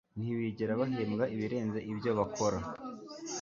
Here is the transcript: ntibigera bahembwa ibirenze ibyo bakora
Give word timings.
ntibigera 0.19 0.79
bahembwa 0.81 1.25
ibirenze 1.35 1.79
ibyo 1.91 2.11
bakora 2.17 2.57